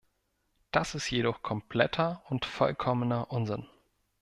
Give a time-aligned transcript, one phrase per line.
[0.71, 3.67] Das ist jedoch kompletter und vollkommener Unsinn.